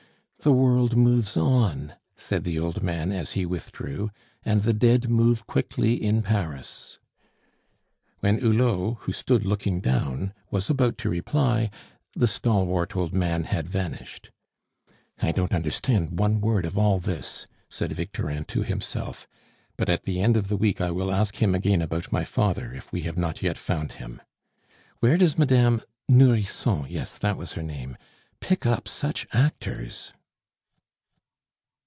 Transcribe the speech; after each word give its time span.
"The 0.43 0.51
world 0.51 0.97
moves 0.97 1.37
on," 1.37 1.93
said 2.15 2.45
the 2.45 2.57
old 2.57 2.81
man, 2.81 3.11
as 3.11 3.33
he 3.33 3.45
withdrew, 3.45 4.09
"and 4.43 4.63
the 4.63 4.73
dead 4.73 5.07
move 5.07 5.45
quickly 5.45 5.93
in 6.01 6.23
Paris!" 6.23 6.97
When 8.21 8.39
Hulot, 8.39 8.97
who 9.01 9.11
stood 9.11 9.45
looking 9.45 9.81
down, 9.81 10.33
was 10.49 10.67
about 10.67 10.97
to 10.97 11.11
reply, 11.11 11.69
the 12.15 12.25
stalwart 12.25 12.95
old 12.95 13.13
man 13.13 13.43
had 13.43 13.67
vanished. 13.67 14.31
"I 15.21 15.31
don't 15.31 15.53
understand 15.53 16.17
one 16.17 16.41
word 16.41 16.65
of 16.65 16.75
all 16.75 16.97
this," 16.99 17.45
said 17.69 17.91
Victorin 17.93 18.45
to 18.45 18.63
himself. 18.63 19.27
"But 19.77 19.91
at 19.91 20.05
the 20.05 20.21
end 20.21 20.37
of 20.37 20.47
the 20.47 20.57
week 20.57 20.81
I 20.81 20.89
will 20.89 21.11
ask 21.13 21.35
him 21.35 21.53
again 21.53 21.83
about 21.83 22.11
my 22.11 22.23
father, 22.25 22.73
if 22.73 22.91
we 22.91 23.01
have 23.01 23.15
not 23.17 23.43
yet 23.43 23.59
found 23.59 23.91
him. 23.91 24.19
Where 25.01 25.19
does 25.19 25.37
Madame 25.37 25.83
Nourrisson 26.09 26.87
yes, 26.89 27.19
that 27.19 27.37
was 27.37 27.53
her 27.53 27.61
name 27.61 27.95
pick 28.39 28.65
up 28.65 28.87
such 28.87 29.27
actors?" 29.33 30.13